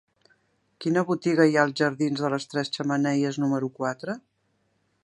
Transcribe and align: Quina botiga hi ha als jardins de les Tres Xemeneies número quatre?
Quina 0.85 1.03
botiga 1.09 1.47
hi 1.49 1.53
ha 1.59 1.65
als 1.67 1.77
jardins 1.83 2.25
de 2.25 2.33
les 2.35 2.51
Tres 2.55 2.75
Xemeneies 2.79 3.39
número 3.45 3.71
quatre? 3.79 4.19